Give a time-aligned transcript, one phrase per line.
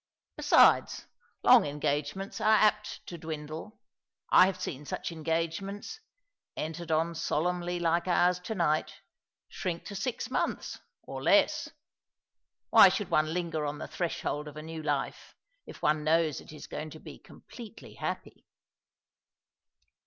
[0.35, 1.05] Besides,
[1.43, 3.79] long engagements are apt to dwindle.
[4.31, 8.95] I have seen such engage ments—entered on solemnly like ours to night—
[9.47, 11.69] shrink to six months, or less.
[12.71, 15.35] Why should one linger on the threshold of a new life,
[15.67, 18.47] if one knows it is going to be completely happy